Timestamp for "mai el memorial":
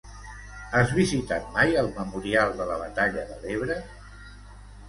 1.59-2.57